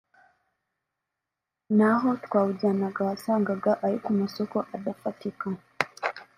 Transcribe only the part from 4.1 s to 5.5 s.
masoko adafatika